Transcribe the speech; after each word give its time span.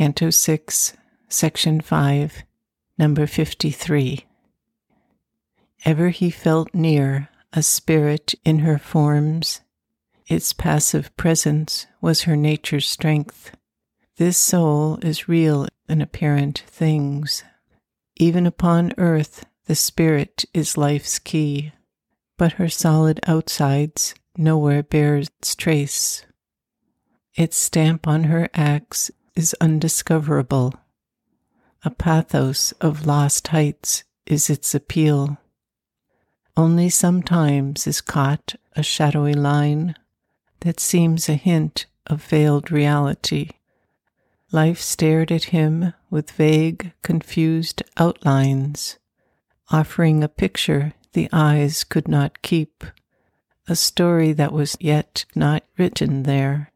Canto 0.00 0.30
6, 0.30 0.94
Section 1.28 1.82
5, 1.82 2.44
Number 2.96 3.26
53. 3.26 4.24
Ever 5.84 6.08
he 6.08 6.30
felt 6.30 6.72
near 6.72 7.28
a 7.52 7.62
spirit 7.62 8.34
in 8.42 8.60
her 8.60 8.78
forms. 8.78 9.60
Its 10.26 10.54
passive 10.54 11.14
presence 11.18 11.86
was 12.00 12.22
her 12.22 12.34
nature's 12.34 12.88
strength. 12.88 13.54
This 14.16 14.38
soul 14.38 14.98
is 15.02 15.28
real 15.28 15.68
in 15.86 16.00
apparent 16.00 16.60
things. 16.66 17.44
Even 18.16 18.46
upon 18.46 18.94
earth, 18.96 19.44
the 19.66 19.74
spirit 19.74 20.46
is 20.54 20.78
life's 20.78 21.18
key, 21.18 21.72
but 22.38 22.52
her 22.52 22.70
solid 22.70 23.20
outsides 23.26 24.14
nowhere 24.34 24.82
bears 24.82 25.28
its 25.40 25.54
trace. 25.54 26.24
Its 27.34 27.58
stamp 27.58 28.08
on 28.08 28.24
her 28.24 28.48
acts 28.54 29.10
is 29.36 29.54
undiscoverable. 29.60 30.74
A 31.84 31.90
pathos 31.90 32.72
of 32.80 33.06
lost 33.06 33.48
heights 33.48 34.04
is 34.26 34.50
its 34.50 34.74
appeal. 34.74 35.38
Only 36.56 36.90
sometimes 36.90 37.86
is 37.86 38.00
caught 38.00 38.54
a 38.76 38.82
shadowy 38.82 39.34
line 39.34 39.94
that 40.60 40.78
seems 40.78 41.28
a 41.28 41.34
hint 41.34 41.86
of 42.06 42.22
veiled 42.22 42.70
reality. 42.70 43.50
Life 44.52 44.80
stared 44.80 45.30
at 45.30 45.44
him 45.44 45.94
with 46.10 46.32
vague, 46.32 46.92
confused 47.02 47.82
outlines, 47.96 48.98
offering 49.70 50.22
a 50.22 50.28
picture 50.28 50.92
the 51.12 51.28
eyes 51.32 51.84
could 51.84 52.08
not 52.08 52.42
keep, 52.42 52.84
a 53.68 53.76
story 53.76 54.32
that 54.32 54.52
was 54.52 54.76
yet 54.80 55.24
not 55.34 55.62
written 55.78 56.24
there. 56.24 56.69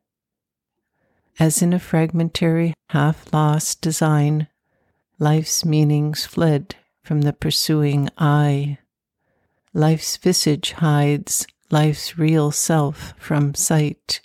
As 1.39 1.63
in 1.63 1.73
a 1.73 1.81
fragmentary, 1.81 2.75
half 2.91 3.33
lost 3.33 3.81
design, 3.81 4.49
life's 5.19 5.65
meanings 5.65 6.25
fled 6.25 6.77
from 7.03 7.23
the 7.23 7.33
pursuing 7.33 8.09
eye. 8.17 8.79
Life's 9.73 10.17
visage 10.17 10.73
hides 10.73 11.47
life's 11.71 12.17
real 12.17 12.53
self 12.53 13.15
from 13.19 13.55
sight. 13.55 14.21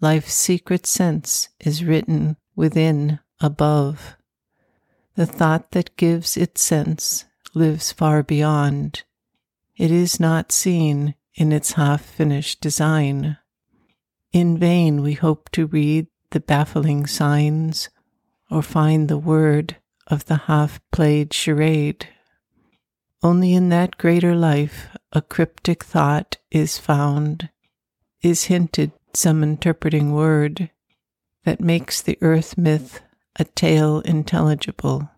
Life's 0.00 0.34
secret 0.34 0.86
sense 0.86 1.50
is 1.60 1.84
written 1.84 2.36
within, 2.56 3.20
above. 3.40 4.16
The 5.14 5.26
thought 5.26 5.70
that 5.70 5.96
gives 5.96 6.36
its 6.36 6.60
sense 6.60 7.24
lives 7.54 7.92
far 7.92 8.24
beyond. 8.24 9.04
It 9.76 9.92
is 9.92 10.18
not 10.18 10.50
seen 10.50 11.14
in 11.34 11.52
its 11.52 11.72
half 11.72 12.02
finished 12.02 12.60
design. 12.60 13.38
In 14.32 14.58
vain 14.58 15.00
we 15.00 15.12
hope 15.12 15.48
to 15.50 15.66
read 15.66 16.08
the 16.34 16.40
baffling 16.40 17.06
signs 17.06 17.88
or 18.50 18.60
find 18.60 19.08
the 19.08 19.16
word 19.16 19.76
of 20.08 20.24
the 20.24 20.36
half 20.36 20.80
played 20.90 21.32
charade. 21.32 22.08
Only 23.22 23.54
in 23.54 23.68
that 23.68 23.96
greater 23.98 24.34
life 24.34 24.88
a 25.12 25.22
cryptic 25.22 25.84
thought 25.84 26.38
is 26.50 26.76
found, 26.76 27.50
is 28.20 28.46
hinted 28.46 28.90
some 29.14 29.44
interpreting 29.44 30.12
word 30.12 30.70
that 31.44 31.60
makes 31.60 32.02
the 32.02 32.18
earth 32.20 32.58
myth 32.58 33.00
a 33.36 33.44
tale 33.44 34.00
intelligible. 34.00 35.08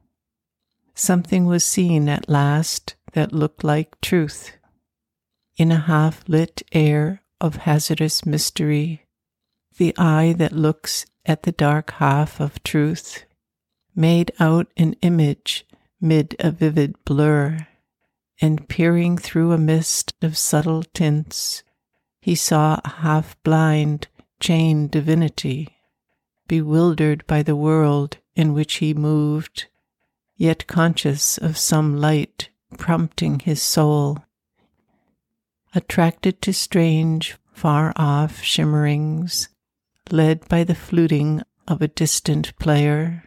Something 0.95 1.47
was 1.47 1.65
seen 1.65 2.11
at 2.11 2.29
last 2.29 2.95
that 3.15 3.33
looked 3.33 3.65
like 3.65 3.99
truth. 4.03 4.53
In 5.57 5.73
a 5.73 5.81
half 5.81 6.23
lit 6.29 6.61
air 6.73 7.23
of 7.41 7.57
hazardous 7.57 8.27
mystery, 8.27 9.06
the 9.77 9.97
eye 9.99 10.35
that 10.37 10.53
looks 10.53 11.07
at 11.25 11.43
the 11.43 11.53
dark 11.53 11.91
half 11.93 12.41
of 12.41 12.63
truth 12.63 13.25
made 13.95 14.31
out 14.39 14.67
an 14.77 14.95
image 15.03 15.67
mid 16.01 16.37
a 16.39 16.51
vivid 16.51 16.95
blur, 17.05 17.67
and 18.41 18.69
peering 18.69 19.17
through 19.17 19.53
a 19.53 19.59
mist 19.59 20.15
of 20.21 20.37
subtle 20.37 20.83
tints, 20.83 21.63
he 22.21 22.35
saw 22.35 22.81
a 22.85 22.89
half 22.89 23.43
blind, 23.43 24.09
chained 24.41 24.91
divinity, 24.91 25.79
bewildered 26.47 27.27
by 27.27 27.43
the 27.43 27.57
world 27.57 28.19
in 28.35 28.53
which 28.53 28.75
he 28.75 28.93
moved, 28.93 29.67
yet 30.37 30.67
conscious 30.67 31.39
of 31.39 31.57
some 31.57 31.97
light 31.99 32.51
prompting 32.77 33.39
his 33.41 33.63
soul. 33.63 34.19
Attracted 35.75 36.43
to 36.43 36.53
strange, 36.53 37.37
far 37.53 37.93
off 37.97 38.43
shimmerings, 38.43 39.49
led 40.13 40.49
by 40.49 40.65
the 40.65 40.75
fluting 40.75 41.43
of 41.69 41.83
a 41.83 41.89
distant 41.89 42.57
player, 42.59 43.25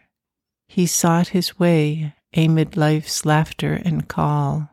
he 0.68 0.86
sought 0.86 1.28
his 1.28 1.58
way 1.58 2.14
amid 2.34 2.76
life's 2.76 3.24
laughter 3.24 3.74
and 3.84 4.08
call, 4.08 4.70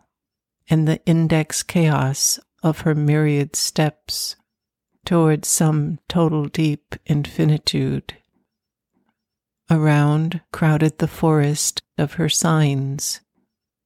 and 0.69 0.87
the 0.87 1.03
index 1.05 1.63
chaos 1.63 2.39
of 2.63 2.81
her 2.81 2.93
myriad 2.93 3.55
steps 3.55 4.35
toward 5.05 5.45
some 5.45 5.99
total 6.07 6.45
deep 6.45 6.95
infinitude. 7.05 8.15
Around 9.69 10.41
crowded 10.51 10.99
the 10.99 11.07
forest 11.07 11.81
of 11.97 12.13
her 12.13 12.29
signs. 12.29 13.21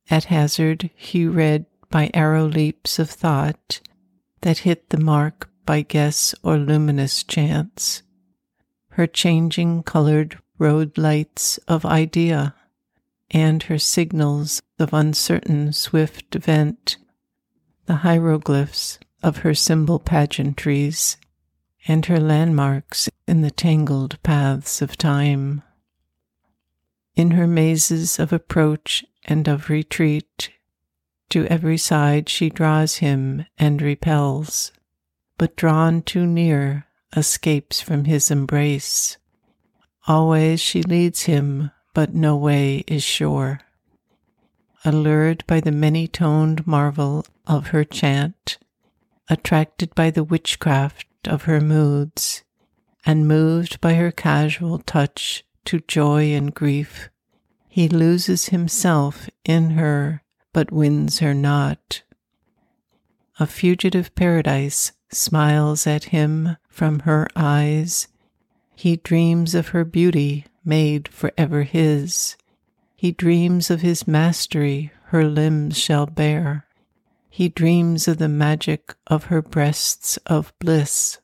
At 0.09 0.25
hazard, 0.25 0.89
he 0.95 1.25
read 1.25 1.65
by 1.89 2.11
arrow 2.13 2.45
leaps 2.45 2.99
of 2.99 3.09
thought 3.09 3.81
that 4.41 4.59
hit 4.59 4.89
the 4.89 4.99
mark 4.99 5.49
by 5.65 5.81
guess 5.81 6.35
or 6.43 6.57
luminous 6.57 7.23
chance 7.23 8.03
her 8.91 9.07
changing 9.07 9.83
colored 9.83 10.37
road 10.57 10.97
lights 10.97 11.57
of 11.67 11.85
idea, 11.85 12.53
and 13.31 13.63
her 13.63 13.79
signals 13.79 14.61
of 14.77 14.93
uncertain 14.93 15.71
swift 15.71 16.35
event, 16.35 16.97
the 17.85 17.97
hieroglyphs 17.97 18.99
of 19.23 19.37
her 19.37 19.53
symbol 19.53 19.99
pageantries, 19.99 21.17
and 21.87 22.05
her 22.05 22.19
landmarks 22.19 23.09
in 23.27 23.41
the 23.41 23.51
tangled 23.51 24.21
paths 24.23 24.81
of 24.81 24.97
time. 24.97 25.63
In 27.15 27.31
her 27.31 27.47
mazes 27.47 28.19
of 28.19 28.31
approach 28.31 29.03
and 29.25 29.47
of 29.47 29.69
retreat, 29.69 30.51
to 31.29 31.45
every 31.47 31.77
side 31.77 32.27
she 32.27 32.49
draws 32.49 32.97
him 32.97 33.45
and 33.57 33.81
repels, 33.81 34.71
but 35.37 35.55
drawn 35.55 36.01
too 36.01 36.25
near, 36.27 36.85
escapes 37.15 37.81
from 37.81 38.05
his 38.05 38.31
embrace. 38.31 39.17
Always 40.07 40.59
she 40.59 40.81
leads 40.81 41.23
him, 41.23 41.71
but 41.93 42.13
no 42.13 42.35
way 42.35 42.83
is 42.87 43.03
sure. 43.03 43.61
Allured 44.83 45.43
by 45.45 45.59
the 45.59 45.71
many 45.71 46.07
toned 46.07 46.65
marvel 46.65 47.25
of 47.45 47.67
her 47.67 47.83
chant, 47.83 48.57
attracted 49.29 49.93
by 49.93 50.09
the 50.09 50.23
witchcraft 50.23 51.05
of 51.25 51.43
her 51.43 51.61
moods, 51.61 52.43
and 53.05 53.27
moved 53.27 53.79
by 53.81 53.93
her 53.95 54.11
casual 54.11 54.79
touch 54.79 55.43
to 55.65 55.79
joy 55.81 56.33
and 56.33 56.53
grief, 56.53 57.09
he 57.67 57.87
loses 57.87 58.47
himself 58.47 59.29
in 59.45 59.71
her, 59.71 60.23
but 60.53 60.71
wins 60.71 61.19
her 61.19 61.33
not. 61.33 62.03
A 63.39 63.47
fugitive 63.47 64.13
paradise 64.15 64.91
smiles 65.13 65.85
at 65.85 66.05
him 66.05 66.57
from 66.69 66.99
her 66.99 67.27
eyes. 67.35 68.07
He 68.75 68.97
dreams 68.97 69.53
of 69.53 69.69
her 69.69 69.85
beauty 69.85 70.45
made 70.63 71.07
forever 71.07 71.63
his. 71.63 72.35
He 72.95 73.11
dreams 73.11 73.69
of 73.69 73.81
his 73.81 74.07
mastery 74.07 74.91
her 75.05 75.25
limbs 75.25 75.77
shall 75.77 76.05
bear. 76.05 76.65
He 77.29 77.49
dreams 77.49 78.07
of 78.07 78.17
the 78.17 78.29
magic 78.29 78.95
of 79.07 79.25
her 79.25 79.41
breasts 79.41 80.17
of 80.25 80.53
bliss. 80.59 81.19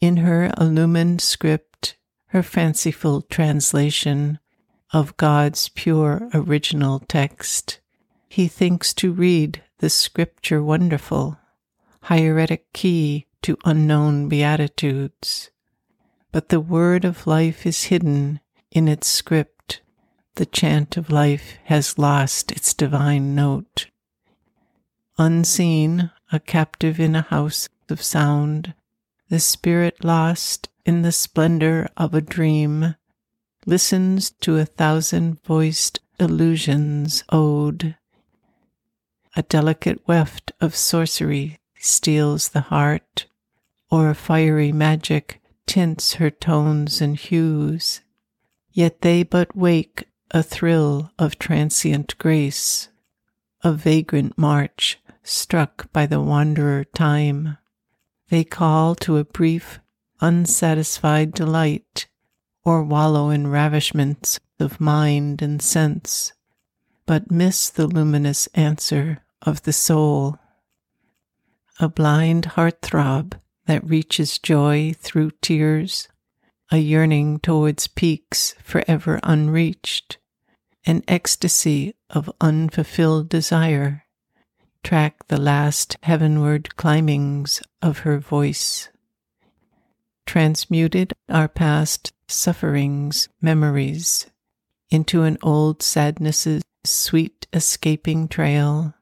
In 0.00 0.18
her 0.18 0.52
illumined 0.58 1.20
script, 1.20 1.96
her 2.26 2.42
fanciful 2.42 3.22
translation 3.22 4.38
of 4.92 5.16
God's 5.16 5.68
pure 5.70 6.28
original 6.32 7.00
text, 7.00 7.80
he 8.28 8.48
thinks 8.48 8.94
to 8.94 9.12
read 9.12 9.62
the 9.78 9.90
scripture 9.90 10.62
wonderful, 10.62 11.38
hieratic 12.02 12.72
key 12.72 13.26
to 13.42 13.56
unknown 13.64 14.28
beatitudes. 14.28 15.50
But 16.32 16.48
the 16.48 16.60
word 16.60 17.04
of 17.04 17.26
life 17.26 17.66
is 17.66 17.84
hidden 17.84 18.40
in 18.70 18.88
its 18.88 19.06
script. 19.06 19.80
The 20.34 20.46
chant 20.46 20.96
of 20.96 21.10
life 21.10 21.54
has 21.64 21.98
lost 21.98 22.52
its 22.52 22.74
divine 22.74 23.34
note. 23.34 23.86
Unseen, 25.18 26.10
a 26.30 26.38
captive 26.38 27.00
in 27.00 27.16
a 27.16 27.22
house 27.22 27.68
of 27.88 28.02
sound, 28.02 28.74
the 29.28 29.40
spirit 29.40 30.04
lost 30.04 30.68
in 30.84 31.02
the 31.02 31.12
splendor 31.12 31.88
of 31.96 32.14
a 32.14 32.20
dream 32.20 32.94
listens 33.66 34.30
to 34.30 34.56
a 34.56 34.64
thousand 34.64 35.42
voiced 35.44 36.00
illusions 36.18 37.24
ode. 37.30 37.96
A 39.36 39.42
delicate 39.42 40.06
weft 40.08 40.52
of 40.60 40.74
sorcery 40.74 41.58
steals 41.80 42.50
the 42.50 42.62
heart, 42.62 43.26
or 43.90 44.14
fiery 44.14 44.72
magic 44.72 45.40
tints 45.66 46.14
her 46.14 46.30
tones 46.30 47.00
and 47.00 47.16
hues. 47.16 48.00
Yet 48.72 49.00
they 49.02 49.22
but 49.22 49.56
wake 49.56 50.04
a 50.30 50.42
thrill 50.42 51.10
of 51.18 51.38
transient 51.38 52.16
grace, 52.18 52.88
a 53.62 53.72
vagrant 53.72 54.36
march 54.36 54.98
struck 55.22 55.92
by 55.92 56.06
the 56.06 56.20
wanderer 56.20 56.84
time. 56.84 57.58
They 58.30 58.44
call 58.44 58.94
to 58.96 59.16
a 59.16 59.24
brief, 59.24 59.80
unsatisfied 60.20 61.32
delight, 61.32 62.06
or 62.64 62.82
wallow 62.82 63.30
in 63.30 63.46
ravishments 63.46 64.38
of 64.60 64.80
mind 64.80 65.40
and 65.40 65.62
sense, 65.62 66.32
but 67.06 67.30
miss 67.30 67.70
the 67.70 67.86
luminous 67.86 68.46
answer 68.48 69.22
of 69.42 69.62
the 69.62 69.72
soul. 69.72 70.38
A 71.80 71.88
blind 71.88 72.44
heart 72.44 72.82
throb 72.82 73.36
that 73.66 73.84
reaches 73.84 74.38
joy 74.38 74.94
through 74.98 75.30
tears, 75.40 76.08
a 76.72 76.78
yearning 76.78 77.38
towards 77.38 77.86
peaks 77.86 78.54
forever 78.62 79.20
unreached, 79.22 80.18
an 80.86 81.04
ecstasy 81.06 81.94
of 82.10 82.30
unfulfilled 82.40 83.28
desire 83.28 84.04
track 84.82 85.26
the 85.28 85.40
last 85.40 85.96
heavenward 86.02 86.74
climbings 86.76 87.60
of 87.82 87.98
her 88.00 88.18
voice. 88.18 88.88
Transmuted 90.26 91.12
our 91.28 91.48
past 91.48 92.12
sufferings, 92.26 93.28
memories, 93.40 94.26
into 94.90 95.24
an 95.24 95.36
old 95.42 95.82
sadness's 95.82 96.62
sweet 96.84 97.46
escaping 97.52 98.28
trail, 98.28 98.94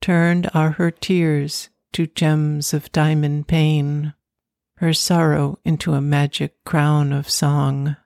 turned 0.00 0.50
are 0.52 0.72
her 0.72 0.90
tears 0.90 1.70
to 1.92 2.06
gems 2.06 2.74
of 2.74 2.92
diamond 2.92 3.48
pain, 3.48 4.14
her 4.76 4.92
sorrow 4.92 5.58
into 5.64 5.94
a 5.94 6.00
magic 6.00 6.64
crown 6.64 7.12
of 7.12 7.30
song. 7.30 7.96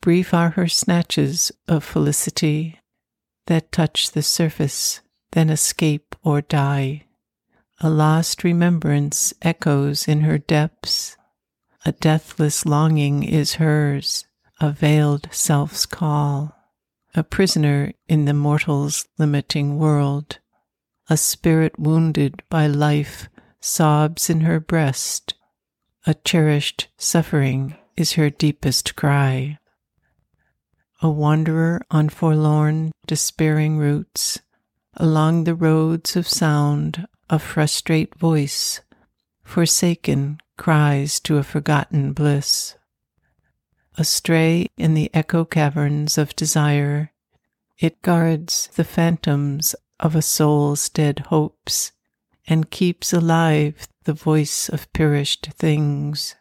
Brief 0.00 0.32
are 0.32 0.50
her 0.50 0.68
snatches 0.68 1.52
of 1.66 1.82
felicity 1.82 2.78
that 3.46 3.72
touch 3.72 4.12
the 4.12 4.22
surface 4.22 5.00
then 5.32 5.50
escape 5.50 6.14
or 6.22 6.40
die. 6.40 7.02
A 7.80 7.90
lost 7.90 8.42
remembrance 8.42 9.34
echoes 9.42 10.08
in 10.08 10.22
her 10.22 10.38
depths. 10.38 11.16
A 11.84 11.92
deathless 11.92 12.64
longing 12.64 13.22
is 13.22 13.54
hers, 13.54 14.26
a 14.60 14.70
veiled 14.70 15.28
self's 15.30 15.84
call. 15.84 16.56
A 17.14 17.22
prisoner 17.22 17.92
in 18.08 18.24
the 18.24 18.34
mortal's 18.34 19.06
limiting 19.18 19.78
world. 19.78 20.38
A 21.08 21.16
spirit 21.16 21.78
wounded 21.78 22.42
by 22.50 22.66
life 22.66 23.28
sobs 23.60 24.28
in 24.28 24.40
her 24.40 24.58
breast. 24.58 25.34
A 26.06 26.14
cherished 26.14 26.88
suffering 26.96 27.76
is 27.96 28.12
her 28.12 28.30
deepest 28.30 28.96
cry. 28.96 29.58
A 31.00 31.08
wanderer 31.08 31.80
on 31.90 32.08
forlorn, 32.08 32.92
despairing 33.06 33.78
routes 33.78 34.40
along 34.96 35.44
the 35.44 35.54
roads 35.54 36.16
of 36.16 36.26
sound, 36.26 37.06
a 37.28 37.38
frustrate 37.38 38.14
voice, 38.18 38.80
forsaken, 39.44 40.38
cries 40.56 41.20
to 41.20 41.36
a 41.36 41.42
forgotten 41.42 42.12
bliss. 42.12 42.76
Astray 43.98 44.66
in 44.76 44.94
the 44.94 45.10
echo 45.14 45.44
caverns 45.44 46.18
of 46.18 46.34
desire, 46.34 47.12
it 47.78 48.02
guards 48.02 48.68
the 48.74 48.84
phantoms 48.84 49.74
of 50.00 50.14
a 50.14 50.22
soul's 50.22 50.88
dead 50.88 51.20
hopes 51.28 51.92
and 52.46 52.70
keeps 52.70 53.12
alive 53.12 53.88
the 54.04 54.12
voice 54.12 54.68
of 54.68 54.92
perished 54.92 55.48
things, 55.54 56.36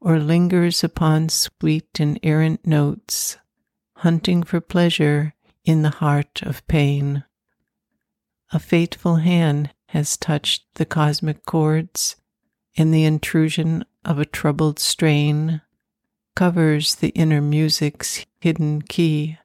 or 0.00 0.18
lingers 0.18 0.82
upon 0.82 1.28
sweet 1.28 2.00
and 2.00 2.18
errant 2.22 2.66
notes, 2.66 3.38
hunting 3.96 4.42
for 4.42 4.60
pleasure 4.60 5.34
in 5.64 5.82
the 5.82 5.90
heart 5.90 6.42
of 6.42 6.66
pain. 6.66 7.24
A 8.52 8.58
fateful 8.58 9.16
hand 9.16 9.70
has 9.88 10.16
touched 10.16 10.64
the 10.74 10.84
cosmic 10.84 11.44
chords, 11.46 12.16
and 12.76 12.92
the 12.92 13.04
intrusion 13.04 13.84
of 14.04 14.18
a 14.18 14.24
troubled 14.24 14.78
strain 14.78 15.62
covers 16.34 16.96
the 16.96 17.08
inner 17.10 17.40
music's 17.40 18.26
hidden 18.40 18.82
key 18.82 19.38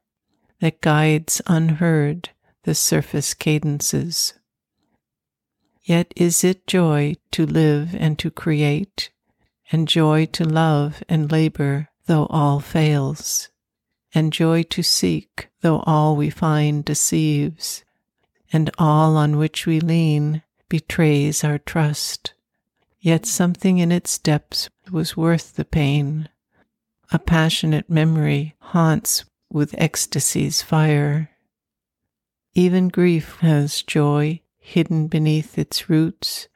that 0.59 0.81
guides 0.81 1.41
unheard 1.47 2.29
the 2.63 2.75
surface 2.75 3.33
cadences. 3.33 4.33
Yet 5.83 6.13
is 6.15 6.43
it 6.43 6.67
joy 6.67 7.15
to 7.31 7.45
live 7.45 7.95
and 7.95 8.17
to 8.19 8.29
create, 8.29 9.09
and 9.71 9.87
joy 9.87 10.27
to 10.27 10.45
love 10.45 11.03
and 11.09 11.31
labor 11.31 11.89
though 12.05 12.27
all 12.27 12.59
fails, 12.59 13.49
and 14.13 14.33
joy 14.33 14.63
to 14.63 14.83
seek 14.83 15.49
though 15.61 15.79
all 15.81 16.15
we 16.15 16.29
find 16.29 16.85
deceives 16.85 17.83
and 18.53 18.69
all 18.77 19.15
on 19.17 19.37
which 19.37 19.65
we 19.65 19.79
lean 19.79 20.43
betrays 20.69 21.43
our 21.43 21.57
trust. 21.57 22.33
Yet 22.99 23.25
something 23.25 23.79
in 23.79 23.91
its 23.91 24.19
depths 24.19 24.69
was 24.91 25.17
worth 25.17 25.55
the 25.55 25.65
pain. 25.65 26.29
A 27.11 27.19
passionate 27.19 27.89
memory 27.89 28.55
haunts 28.59 29.25
with 29.49 29.75
ecstasy's 29.77 30.61
fire. 30.61 31.30
Even 32.53 32.89
grief 32.89 33.37
has 33.39 33.81
joy 33.81 34.41
hidden 34.59 35.07
beneath 35.07 35.57
its 35.57 35.89
roots, 35.89 36.47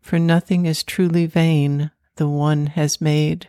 for 0.00 0.18
nothing 0.18 0.66
is 0.66 0.82
truly 0.82 1.26
vain 1.26 1.90
the 2.16 2.28
one 2.28 2.66
has 2.66 3.00
made. 3.00 3.48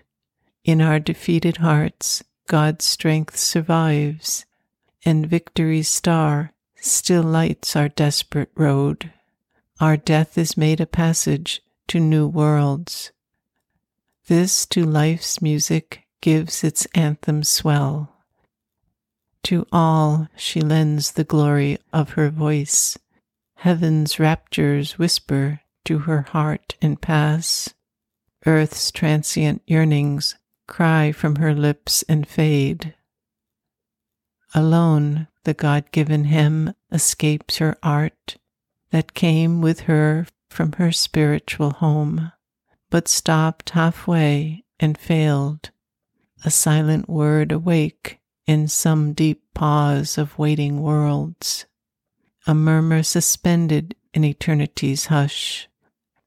In 0.63 0.81
our 0.81 0.99
defeated 0.99 1.57
hearts, 1.57 2.23
God's 2.47 2.85
strength 2.85 3.37
survives, 3.37 4.45
and 5.05 5.25
victory's 5.25 5.89
star 5.89 6.53
still 6.75 7.23
lights 7.23 7.75
our 7.75 7.89
desperate 7.89 8.51
road. 8.55 9.11
Our 9.79 9.97
death 9.97 10.37
is 10.37 10.57
made 10.57 10.79
a 10.81 10.85
passage 10.85 11.61
to 11.87 11.99
new 11.99 12.27
worlds. 12.27 13.11
This 14.27 14.65
to 14.67 14.85
life's 14.85 15.41
music 15.41 16.03
gives 16.21 16.63
its 16.63 16.85
anthem 16.93 17.43
swell. 17.43 18.18
To 19.43 19.65
all 19.71 20.27
she 20.35 20.61
lends 20.61 21.13
the 21.13 21.23
glory 21.23 21.77
of 21.91 22.11
her 22.11 22.29
voice. 22.29 22.97
Heaven's 23.55 24.19
raptures 24.19 24.97
whisper 24.97 25.61
to 25.85 25.99
her 25.99 26.21
heart 26.21 26.75
and 26.81 27.01
pass. 27.01 27.73
Earth's 28.45 28.91
transient 28.91 29.61
yearnings 29.65 30.35
cry 30.67 31.11
from 31.11 31.37
her 31.37 31.53
lips 31.53 32.03
and 32.07 32.27
fade. 32.27 32.93
Alone 34.53 35.27
the 35.43 35.53
God 35.53 35.91
given 35.91 36.25
hymn 36.25 36.73
escapes 36.91 37.57
her 37.57 37.75
art 37.81 38.37
that 38.91 39.13
came 39.13 39.61
with 39.61 39.81
her 39.81 40.27
from 40.49 40.73
her 40.73 40.91
spiritual 40.91 41.71
home, 41.71 42.31
but 42.89 43.07
stopped 43.07 43.71
halfway 43.71 44.63
and 44.79 44.97
failed, 44.97 45.71
a 46.45 46.51
silent 46.51 47.09
word 47.09 47.51
awake 47.51 48.18
in 48.49 48.67
some 48.67 49.13
deep 49.13 49.43
pause 49.53 50.17
of 50.17 50.39
waiting 50.39 50.81
worlds, 50.81 51.67
a 52.47 52.55
murmur 52.55 53.03
suspended 53.03 53.95
in 54.11 54.25
eternity's 54.25 55.05
hush, 55.05 55.69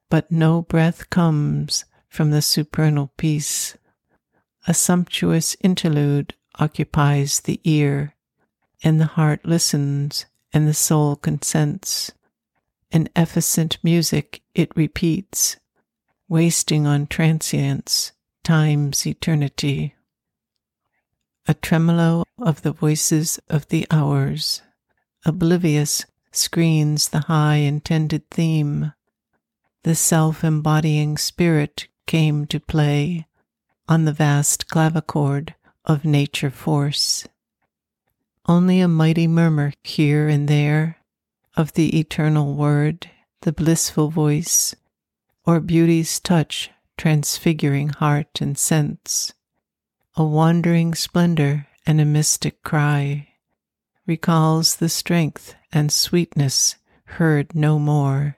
but 0.09 0.31
no 0.31 0.61
breath 0.61 1.09
comes 1.09 1.83
from 2.07 2.31
the 2.31 2.41
supernal 2.41 3.11
peace. 3.17 3.75
A 4.65 4.73
sumptuous 4.73 5.57
interlude 5.59 6.33
occupies 6.57 7.41
the 7.41 7.59
ear 7.65 8.15
and 8.81 9.01
the 9.01 9.17
heart 9.19 9.43
listens 9.43 10.25
and 10.53 10.65
the 10.65 10.73
soul 10.73 11.17
consents. 11.17 12.09
An 12.93 13.09
effervescent 13.17 13.79
music 13.83 14.41
it 14.55 14.71
repeats, 14.77 15.57
wasting 16.29 16.87
on 16.87 17.05
transience 17.05 18.13
time's 18.45 19.05
eternity. 19.05 19.95
A 21.45 21.53
tremolo 21.53 22.23
of 22.37 22.61
the 22.61 22.71
voices 22.71 23.39
of 23.49 23.67
the 23.67 23.85
hours, 23.91 24.61
oblivious 25.25 26.05
screens 26.31 27.09
the 27.09 27.21
high 27.21 27.57
intended 27.57 28.29
theme. 28.29 28.93
The 29.83 29.95
self 29.95 30.43
embodying 30.43 31.17
spirit 31.17 31.87
came 32.07 32.45
to 32.47 32.59
play 32.59 33.27
on 33.89 34.05
the 34.05 34.13
vast 34.13 34.69
clavichord 34.69 35.53
of 35.83 36.05
nature 36.05 36.49
force. 36.49 37.27
Only 38.45 38.79
a 38.79 38.87
mighty 38.87 39.27
murmur 39.27 39.73
here 39.83 40.29
and 40.29 40.47
there 40.47 40.97
of 41.55 41.73
the 41.73 41.99
eternal 41.99 42.53
word, 42.53 43.09
the 43.41 43.51
blissful 43.51 44.09
voice, 44.09 44.75
or 45.45 45.59
beauty's 45.59 46.19
touch 46.19 46.71
transfiguring 46.97 47.89
heart 47.89 48.39
and 48.39 48.57
sense, 48.57 49.33
a 50.15 50.23
wandering 50.23 50.93
splendor 50.93 51.67
and 51.85 51.99
a 51.99 52.05
mystic 52.05 52.61
cry, 52.63 53.27
recalls 54.05 54.75
the 54.75 54.89
strength 54.89 55.55
and 55.71 55.91
sweetness 55.91 56.75
heard 57.05 57.55
no 57.55 57.79
more 57.79 58.37